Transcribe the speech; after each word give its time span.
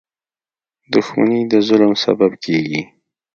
•دښمني 0.93 1.39
د 1.51 1.53
ظلم 1.67 1.93
سبب 2.03 2.31
کېږي. 2.43 2.81